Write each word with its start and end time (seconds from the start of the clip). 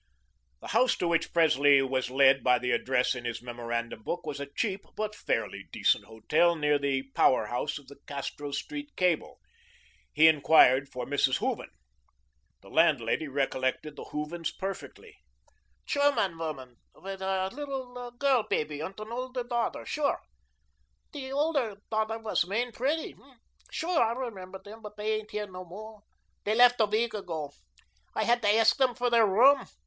The 0.61 0.69
house 0.69 0.95
to 0.97 1.07
which 1.07 1.31
Presley 1.31 1.79
was 1.83 2.09
led 2.09 2.43
by 2.43 2.57
the 2.57 2.71
address 2.71 3.13
in 3.13 3.23
his 3.23 3.39
memorandum 3.39 4.01
book 4.01 4.25
was 4.25 4.39
a 4.39 4.47
cheap 4.51 4.81
but 4.95 5.13
fairly 5.13 5.67
decent 5.71 6.05
hotel 6.05 6.55
near 6.55 6.79
the 6.79 7.03
power 7.13 7.45
house 7.45 7.77
of 7.77 7.87
the 7.87 7.97
Castro 8.07 8.49
Street 8.51 8.95
cable. 8.95 9.37
He 10.11 10.27
inquired 10.27 10.89
for 10.89 11.05
Mrs. 11.05 11.37
Hooven. 11.37 11.69
The 12.61 12.71
landlady 12.71 13.27
recollected 13.27 13.95
the 13.95 14.05
Hoovens 14.05 14.49
perfectly. 14.49 15.17
"German 15.85 16.35
woman, 16.35 16.77
with 16.95 17.21
a 17.21 17.51
little 17.53 18.09
girl 18.17 18.41
baby, 18.49 18.79
and 18.79 18.99
an 18.99 19.11
older 19.11 19.43
daughter, 19.43 19.85
sure. 19.85 20.19
The 21.13 21.31
older 21.31 21.77
daughter 21.91 22.17
was 22.17 22.47
main 22.47 22.71
pretty. 22.71 23.13
Sure 23.71 24.01
I 24.01 24.13
remember 24.13 24.57
them, 24.65 24.81
but 24.81 24.97
they 24.97 25.13
ain't 25.13 25.29
here 25.29 25.45
no 25.45 25.63
more. 25.63 26.01
They 26.43 26.55
left 26.55 26.81
a 26.81 26.87
week 26.87 27.13
ago. 27.13 27.51
I 28.15 28.23
had 28.23 28.41
to 28.41 28.49
ask 28.49 28.75
them 28.77 28.95
for 28.95 29.11
their 29.11 29.27
room. 29.27 29.67